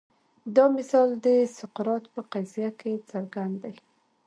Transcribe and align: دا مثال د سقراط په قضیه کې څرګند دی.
دا 0.55 0.65
مثال 0.77 1.09
د 1.25 1.27
سقراط 1.57 2.03
په 2.13 2.21
قضیه 2.31 2.69
کې 2.79 2.91
څرګند 3.09 3.55
دی. 3.63 3.75